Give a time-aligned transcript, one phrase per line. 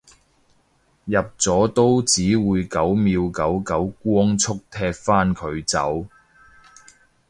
[1.05, 6.07] 入咗都只會九秒九九光速踢返佢走